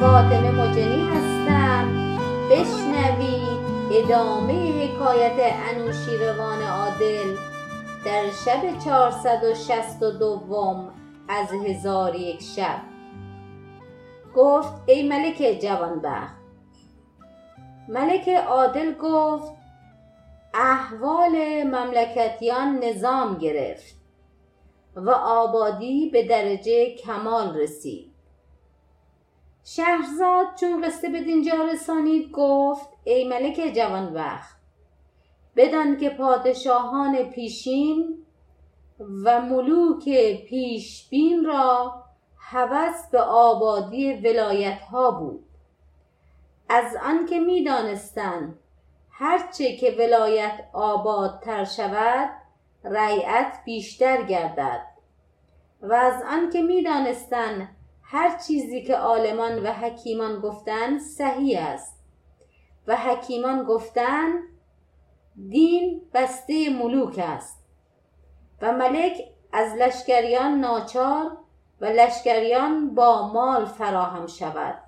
[0.00, 1.88] فاطمه مجنی هستم.
[2.50, 3.58] بشنوید
[3.92, 7.36] ادامه حکایت انوشیروان عادل
[8.04, 10.88] در شب چهارصد و شصت و دوم
[11.28, 12.80] از هزار یک شب.
[14.36, 16.36] گفت ای ملک جوانبخت.
[17.88, 19.52] ملک عادل گفت
[20.54, 23.94] احوال مملکتیان نظام گرفت
[24.96, 28.17] و آبادی به درجه کمال رسید.
[29.64, 34.58] شهرزاد چون قصه به دینجا رسانید گفت ای ملک جوانبخت
[35.56, 38.26] بدان که پادشاهان پیشین
[39.24, 40.04] و ملوک
[40.44, 42.04] پیشبین را
[42.38, 45.44] هوس به آبادی ولایت ها بود.
[46.68, 48.58] از آنکه می دانستند
[49.10, 52.30] هرچه که ولایت آبادتر شود
[52.84, 54.86] رعیت بیشتر گردد.
[55.82, 57.76] و از آنکه می دانستند
[58.10, 61.98] هر چیزی که عالمان و حکیمان گفتند صحیح است.
[62.86, 64.42] و حکیمان گفتند
[65.48, 67.64] دین بسته ملوک است.
[68.62, 69.12] و ملک
[69.52, 71.36] از لشکریان ناچار
[71.80, 74.78] و لشکریان با مال فراهم شود.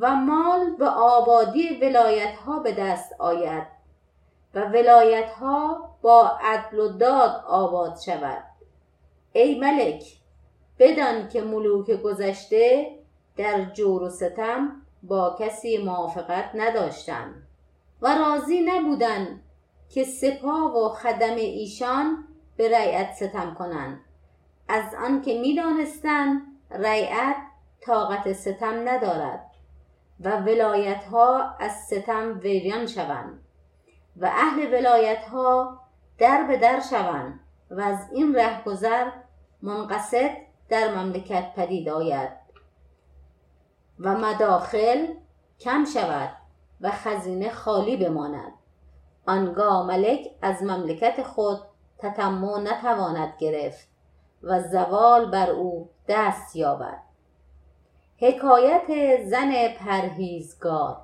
[0.00, 3.66] و مال به آبادی ولایت ها به دست آید
[4.54, 8.44] و ولایت ها با عدل و داد آباد شود.
[9.32, 10.25] ای ملک
[10.78, 12.90] بدان که ملوک گذشته
[13.36, 17.34] در جور و ستم با کسی موافقت نداشتند
[18.02, 19.42] و راضی نبودند
[19.88, 22.24] که سپاه و خدم ایشان
[22.56, 24.00] به رعیت ستم کنند.
[24.68, 27.36] از آنکه می‌دانستند رعیت
[27.80, 29.50] طاقت ستم ندارد
[30.20, 33.40] و ولایت ها از ستم ویریان شوند
[34.16, 35.80] و اهل ولایت ها
[36.18, 37.40] در به در شوند
[37.70, 39.10] و از این رهگذر
[39.62, 42.30] منقصد در مملکت پدید آید
[43.98, 45.06] و مداخل
[45.60, 46.30] کم شود
[46.80, 48.52] و خزینه خالی بماند.
[49.26, 51.58] آنگاه ملک از مملکت خود
[51.98, 53.88] تتمع نتواند گرفت
[54.42, 57.02] و زوال بر او دست یابد.
[58.18, 58.86] حکایت
[59.24, 60.96] زن پرهیزگار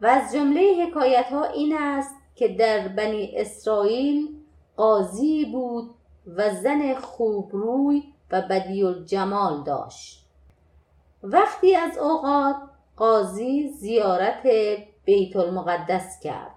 [0.00, 4.36] و از جمله حکایت ها این است که در بنی اسرائیل
[4.76, 5.94] قاضی بود
[6.36, 8.02] و زن خوبروی
[8.32, 10.26] و بدی الجمال داشت.
[11.22, 12.56] وقتی از اوقات
[12.96, 14.46] قاضی زیارت
[15.04, 16.54] بیت المقدس کرد.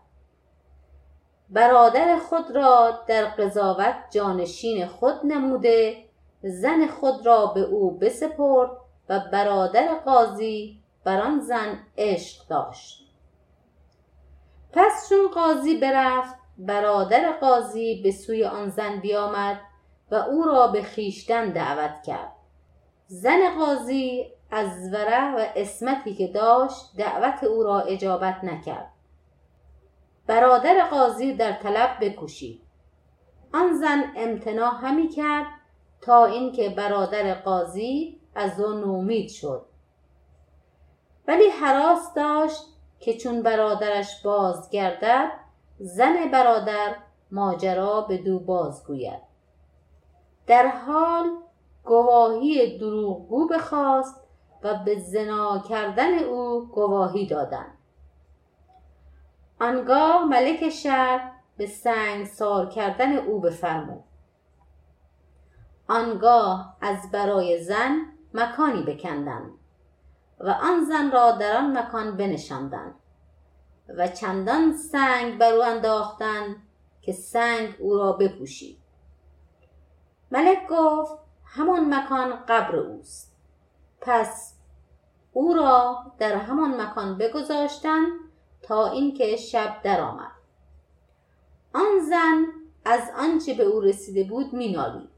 [1.50, 6.06] برادر خود را در قضاوت جانشین خود نموده
[6.44, 8.70] زن خود را به او بسپرد
[9.10, 13.06] و برادر قاضی بر آن زن عشق داشت.
[14.72, 19.60] پس چون قاضی برفت برادر قاضی به سوی آن زن بیامد
[20.12, 22.32] و او را به خیشتن دعوت کرد.
[23.08, 28.92] زن قاضی از ورع و اسمتی که داشت دعوت او را اجابت نکرد.
[30.28, 32.62] برادر قاضی در طلب بکوشید.
[33.54, 35.46] آن زن امتناع همی کرد
[36.02, 39.66] تا اینکه برادر قاضی از او نومید شد.
[41.28, 42.64] ولی حراس داشت
[43.00, 45.32] که چون برادرش بازگردد
[45.80, 46.96] زن برادر
[47.32, 49.25] ماجرا به دو بازگوید.
[50.48, 51.32] در حال
[51.84, 54.24] گواهی دروغگو بخواست
[54.64, 57.78] و به زنا کردن او گواهی دادند
[59.60, 64.04] آنگاه ملک شهر به سنگ سار کردن او بفرمود.
[65.88, 67.98] آنگاه از برای زن
[68.34, 69.52] مکانی بکندند
[70.40, 72.96] و آن زن را در آن مکان بنشاندند
[73.98, 76.56] و چندان سنگ بر او انداختند
[77.02, 78.85] که سنگ او را بپوشید.
[80.36, 81.14] ملک گفت
[81.46, 83.36] همان مکان قبر اوست.
[84.02, 84.54] پس
[85.34, 88.12] او را در همان مکان بگذاشتند
[88.62, 90.32] تا اینکه شب درآمد.
[91.74, 92.46] آن زن
[92.86, 95.10] از آنچه به او رسیده بود مینالید.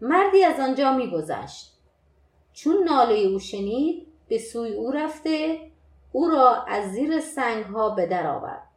[0.00, 1.78] مردی از آنجا میگذشت.
[2.52, 5.60] چون ناله او شنید به سوی او رفته
[6.12, 8.68] او را از زیر سنگ ها به در آورد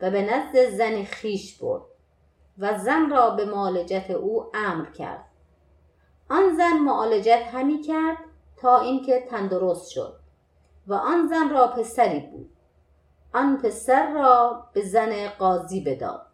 [0.00, 1.89] و به نزد زن خیش برد.
[2.60, 5.24] و زن را به معالجت او امر کرد.
[6.30, 8.16] آن زن معالجت همی کرد
[8.56, 10.16] تا اینکه تندرست شد
[10.86, 12.50] و آن زن را پسری بود.
[13.34, 16.26] آن پسر را به زن قاضی بداد.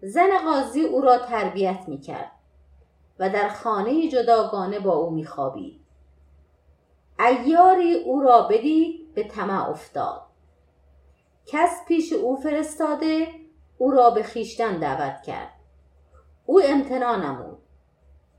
[0.00, 2.32] زن قاضی او را تربیت می کرد
[3.18, 5.80] و در خانه جداگانه با او می خوابید.
[7.18, 10.22] ایاری او را بدید به طمع افتاد.
[11.46, 13.43] کس پیش او فرستاده
[13.78, 15.52] او را به خیشتن دعوت کرد.
[16.46, 17.58] او امتناع نمود.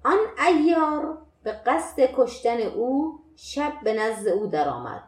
[0.05, 0.17] آن
[0.47, 5.03] ایار به قصد کشتن او شب به نزد او درآمد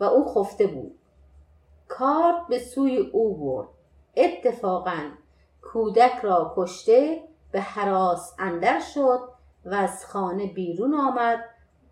[0.00, 0.98] و او خفته بود.
[1.88, 3.68] کارد به سوی او برد.
[4.16, 5.10] اتفاقا
[5.62, 9.20] کودک را کشته به حراس اندر شد
[9.64, 11.44] و از خانه بیرون آمد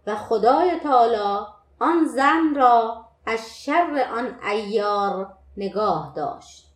[0.06, 1.46] و خدای تعالی
[1.80, 6.69] آن زن را از شر آن ایار نگاه داشت.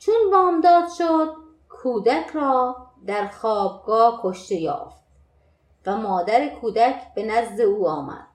[0.00, 1.34] چون بامداد شد
[1.68, 2.76] کودک را
[3.06, 5.02] در خوابگاه کشته یافت
[5.86, 8.26] و مادر کودک به نزد او آمد.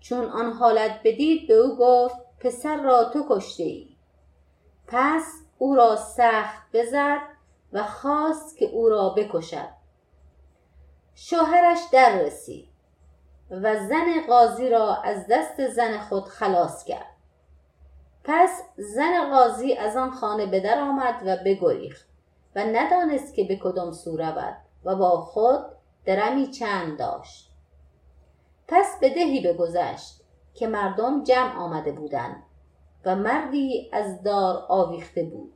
[0.00, 3.96] چون آن حالت بدید به او گفت پسر را تو کشته ای
[4.86, 7.22] پس او را سخت بزد
[7.72, 9.68] و خواست که او را بکشد.
[11.14, 12.68] شوهرش در رسید
[13.50, 17.15] و زن قاضی را از دست زن خود خلاص کرد.
[18.28, 22.08] پس زن قاضی از آن خانه به در آمد و بگریخت
[22.56, 25.64] و ندانست که به کدام سو رود و با خود
[26.04, 27.50] درمی چند داشت.
[28.68, 30.20] پس به دهی بگذشت
[30.54, 32.42] که مردم جمع آمده بودند
[33.04, 35.52] و مردی از دار آویخته بود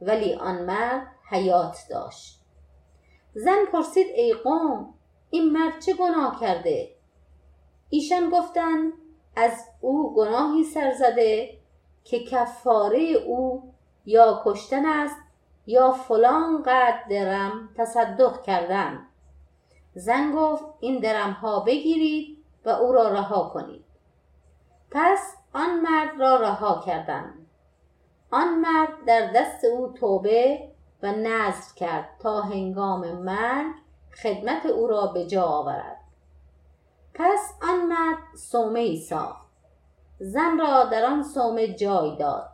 [0.00, 2.40] ولی آن مرد حیات داشت.
[3.34, 4.94] زن پرسید ای قوم
[5.30, 6.88] این مرد چه گناه کرده؟
[7.90, 8.92] ایشان گفتند
[9.36, 11.59] از او گناهی سر زده
[12.04, 13.72] که کفاره او
[14.06, 15.16] یا کشتن است
[15.66, 19.06] یا فلان قد درم تصدق کردن.
[19.94, 23.84] زن گفت این درم ها بگیرید و او را رها کنید.
[24.90, 27.46] پس آن مرد را رها کردند
[28.30, 30.70] آن مرد در دست او توبه
[31.02, 33.74] و نذر کرد تا هنگام مرگ
[34.22, 35.96] خدمت او را به جا آورد.
[37.14, 39.49] پس آن مرد سومه ای ساخت.
[40.20, 42.48] زن را در آن سومه جای داد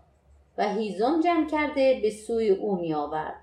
[0.58, 3.40] و هیزم جمع کرده به سوی او می آورد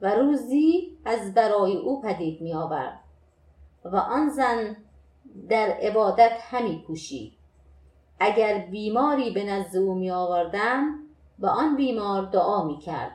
[0.00, 3.00] و روزی از برای او پدید می آورد
[3.84, 4.76] و آن زن
[5.48, 7.32] در عبادت همی کوشید.
[8.20, 10.84] اگر بیماری به نزد او می آوردن
[11.38, 13.12] به آن بیمار دعا می کرد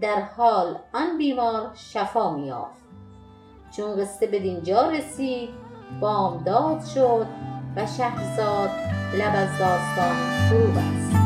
[0.00, 2.82] در حال آن بیمار شفا می یافت
[3.76, 5.50] چون قصه به دینجا رسید
[6.00, 7.26] بامداد شد
[7.76, 8.70] و شهرزاد
[9.18, 10.16] لب از داستان
[10.48, 11.19] فرو بست